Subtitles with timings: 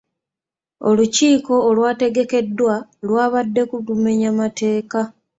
[0.87, 2.73] Olukukiiko olwategekeddwa
[3.07, 5.01] lwa badde lumenya mateeka.